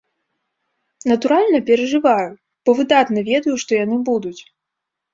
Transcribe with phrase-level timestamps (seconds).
[1.11, 2.25] Натуральна, перажываю,
[2.65, 4.39] бо выдатна ведаю, што яны будуць.